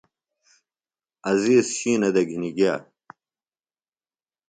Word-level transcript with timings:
عزیز 1.29 1.65
شِینہ 1.77 2.09
دےۡ 2.13 2.27
گھِنیۡ 2.29 2.55
گِیہ 2.57 2.75